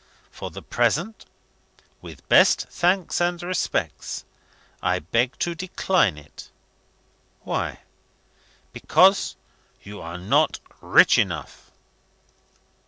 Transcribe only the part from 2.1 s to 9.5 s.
best thanks and respects), I beg to decline it." "Why?" "Because